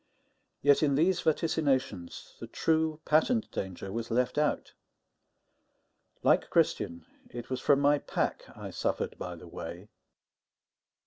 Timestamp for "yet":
0.63-0.81